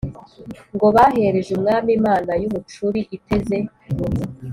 ngo 0.75 0.87
bahereje 0.95 1.49
umwami 1.57 1.89
imana 1.99 2.31
y'umucuri 2.41 3.01
(iteze). 3.17 3.57